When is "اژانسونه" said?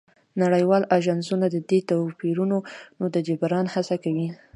0.97-1.45